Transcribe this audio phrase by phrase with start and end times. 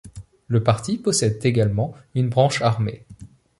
[0.47, 3.05] Le parti possède également une branche armée.